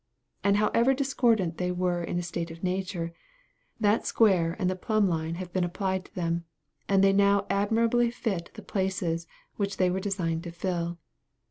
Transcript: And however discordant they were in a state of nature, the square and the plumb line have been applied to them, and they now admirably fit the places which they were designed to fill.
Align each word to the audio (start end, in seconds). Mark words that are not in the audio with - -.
And 0.43 0.57
however 0.57 0.95
discordant 0.95 1.59
they 1.59 1.71
were 1.71 2.03
in 2.03 2.17
a 2.17 2.23
state 2.23 2.49
of 2.49 2.63
nature, 2.63 3.13
the 3.79 4.01
square 4.01 4.55
and 4.57 4.67
the 4.67 4.75
plumb 4.75 5.07
line 5.07 5.35
have 5.35 5.53
been 5.53 5.63
applied 5.63 6.05
to 6.05 6.15
them, 6.15 6.43
and 6.89 7.03
they 7.03 7.13
now 7.13 7.45
admirably 7.51 8.09
fit 8.09 8.49
the 8.55 8.63
places 8.63 9.27
which 9.57 9.77
they 9.77 9.91
were 9.91 9.99
designed 9.99 10.43
to 10.45 10.51
fill. 10.51 10.97